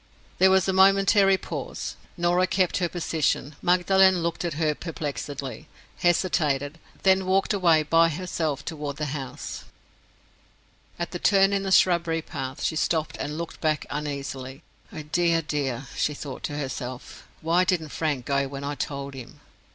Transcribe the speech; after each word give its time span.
There 0.39 0.49
was 0.49 0.67
a 0.67 0.73
momentary 0.73 1.37
pause. 1.37 1.95
Norah 2.17 2.47
kept 2.47 2.77
her 2.77 2.89
position. 2.89 3.55
Magdalen 3.61 4.23
looked 4.23 4.43
at 4.43 4.55
her 4.55 4.73
perplexedly—hesitated—then 4.73 7.25
walked 7.27 7.53
away 7.53 7.83
by 7.83 8.09
herself 8.09 8.65
toward 8.65 8.97
the 8.97 9.05
house. 9.13 9.63
At 10.97 11.11
the 11.11 11.19
turn 11.19 11.53
in 11.53 11.61
the 11.61 11.71
shrubbery 11.71 12.23
path 12.23 12.63
she 12.63 12.75
stopped 12.75 13.15
and 13.17 13.37
looked 13.37 13.61
back 13.61 13.85
uneasily. 13.91 14.63
"Oh, 14.91 15.03
dear, 15.03 15.43
dear!" 15.43 15.85
she 15.95 16.15
thought 16.15 16.41
to 16.45 16.57
herself, 16.57 17.27
"why 17.41 17.63
didn't 17.63 17.89
Frank 17.89 18.25
go 18.25 18.47
when 18.47 18.63
I 18.63 18.73
told 18.73 19.13
him?" 19.13 19.39